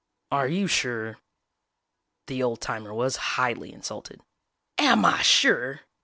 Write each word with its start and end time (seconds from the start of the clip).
"Are 0.31 0.47
you 0.47 0.65
sure?" 0.65 1.19
The 2.25 2.41
old 2.41 2.59
timer 2.59 2.91
was 2.91 3.17
highly 3.37 3.71
insulted. 3.71 4.21
"Am 4.79 5.05
I 5.05 5.21
sure!! 5.21 5.81